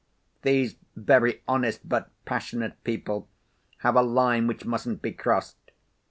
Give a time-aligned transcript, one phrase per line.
[0.41, 3.27] These very honest but passionate people
[3.85, 5.59] have a line which mustn't be crossed.